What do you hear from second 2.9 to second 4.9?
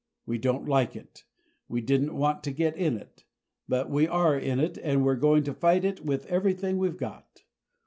it but we are in it